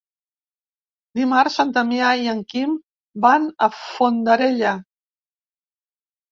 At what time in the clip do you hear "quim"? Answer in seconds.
2.55-2.75